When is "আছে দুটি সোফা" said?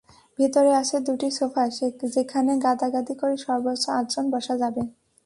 0.81-1.63